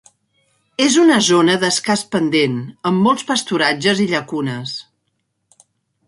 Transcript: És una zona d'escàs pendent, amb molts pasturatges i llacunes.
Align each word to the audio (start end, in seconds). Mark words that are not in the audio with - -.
És 0.83 0.93
una 1.01 1.17
zona 1.25 1.57
d'escàs 1.63 2.03
pendent, 2.15 2.55
amb 2.91 3.05
molts 3.09 3.27
pasturatges 3.33 4.01
i 4.05 4.11
llacunes. 4.13 4.73